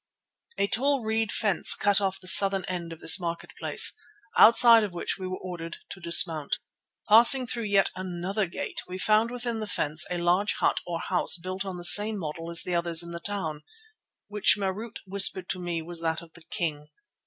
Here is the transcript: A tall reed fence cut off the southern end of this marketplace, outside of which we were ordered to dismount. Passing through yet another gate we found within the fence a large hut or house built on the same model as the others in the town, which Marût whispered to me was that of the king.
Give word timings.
A 0.57 0.65
tall 0.65 1.03
reed 1.03 1.31
fence 1.31 1.75
cut 1.75 2.01
off 2.01 2.19
the 2.19 2.27
southern 2.27 2.65
end 2.65 2.91
of 2.91 3.01
this 3.01 3.19
marketplace, 3.19 3.93
outside 4.35 4.83
of 4.83 4.93
which 4.95 5.19
we 5.19 5.27
were 5.27 5.37
ordered 5.37 5.77
to 5.91 5.99
dismount. 5.99 6.57
Passing 7.07 7.45
through 7.45 7.65
yet 7.65 7.91
another 7.95 8.47
gate 8.47 8.81
we 8.87 8.97
found 8.97 9.29
within 9.29 9.59
the 9.59 9.67
fence 9.67 10.03
a 10.09 10.17
large 10.17 10.53
hut 10.53 10.79
or 10.87 11.01
house 11.01 11.37
built 11.37 11.63
on 11.65 11.77
the 11.77 11.85
same 11.85 12.17
model 12.17 12.49
as 12.49 12.63
the 12.63 12.73
others 12.73 13.03
in 13.03 13.11
the 13.11 13.19
town, 13.19 13.61
which 14.27 14.57
Marût 14.59 14.95
whispered 15.05 15.47
to 15.49 15.59
me 15.59 15.83
was 15.83 16.01
that 16.01 16.23
of 16.23 16.33
the 16.33 16.45
king. 16.49 16.87